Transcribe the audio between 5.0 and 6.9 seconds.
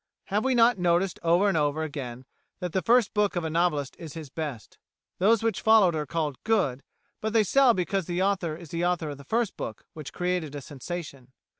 Those which followed are called "good,"